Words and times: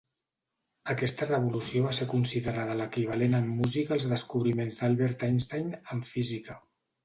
Aquesta 0.93 1.27
revolució 1.27 1.83
va 1.87 1.91
ser 1.97 2.07
considerada 2.15 2.79
l'equivalent 2.81 3.37
en 3.43 3.53
música 3.61 3.97
als 3.99 4.09
descobriments 4.17 4.83
d'Albert 4.83 5.29
Einstein 5.33 5.73
en 5.81 6.07
Física. 6.17 6.61